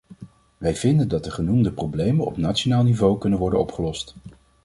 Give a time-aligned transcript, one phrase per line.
[0.57, 4.15] Wij vinden dat de genoemde problemen op nationaal niveau kunnen worden opgelost.